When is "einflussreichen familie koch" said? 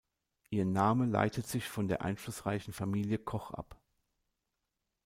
2.01-3.51